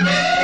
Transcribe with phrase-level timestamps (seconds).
[0.00, 0.37] Yeah.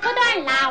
[0.00, 0.70] 不断拉。